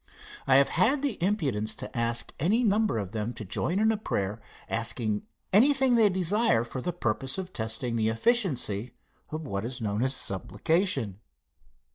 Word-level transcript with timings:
I 0.47 0.55
have 0.55 0.69
had 0.69 1.03
the 1.03 1.21
impudence 1.23 1.75
to 1.75 1.95
ask 1.95 2.33
any 2.39 2.63
number 2.63 2.97
of 2.97 3.11
them 3.11 3.35
to 3.35 3.45
join 3.45 3.77
in 3.77 3.91
a 3.91 3.97
prayer 3.97 4.41
asking 4.67 5.27
anything 5.53 5.93
they 5.93 6.09
desire 6.09 6.63
for 6.63 6.81
the 6.81 6.91
purpose 6.91 7.37
of 7.37 7.53
testing 7.53 7.97
the 7.97 8.07
efficiency 8.09 8.95
of 9.29 9.45
what 9.45 9.63
is 9.63 9.79
known 9.79 10.01
as 10.01 10.15
supplication. 10.15 11.19